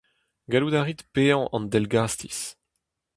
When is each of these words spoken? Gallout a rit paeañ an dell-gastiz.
Gallout 0.51 0.75
a 0.79 0.81
rit 0.83 1.01
paeañ 1.13 1.41
an 1.55 1.63
dell-gastiz. 1.71 2.39